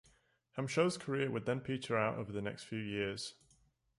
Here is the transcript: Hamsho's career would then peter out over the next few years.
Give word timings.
Hamsho's 0.57 0.97
career 0.97 1.29
would 1.29 1.45
then 1.45 1.59
peter 1.59 1.95
out 1.95 2.17
over 2.17 2.31
the 2.31 2.41
next 2.41 2.63
few 2.63 2.79
years. 2.79 3.35